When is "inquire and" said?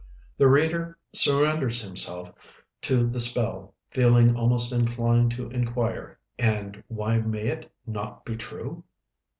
5.51-6.83